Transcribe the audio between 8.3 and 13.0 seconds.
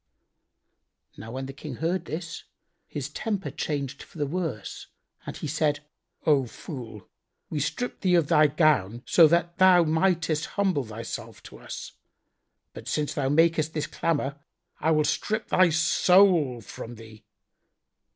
gown, so thou mightest humble thyself to us, but